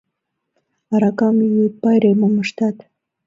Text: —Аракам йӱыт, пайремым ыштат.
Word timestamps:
—Аракам 0.93 1.37
йӱыт, 1.51 1.73
пайремым 1.81 2.35
ыштат. 2.43 2.77